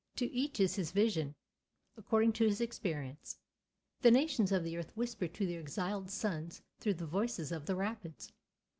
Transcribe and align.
To 0.15 0.25
each 0.31 0.59
is 0.59 0.73
his 0.77 0.91
vision, 0.91 1.35
according 1.95 2.33
to 2.33 2.43
his 2.45 2.59
experience. 2.59 3.37
The 4.01 4.09
nations 4.09 4.51
of 4.51 4.63
the 4.63 4.75
earth 4.75 4.97
whisper 4.97 5.27
to 5.27 5.45
their 5.45 5.59
exiled 5.59 6.09
sons 6.09 6.63
through 6.79 6.95
the 6.95 7.05
voices 7.05 7.51
of 7.51 7.67
the 7.67 7.75
rapids. 7.75 8.31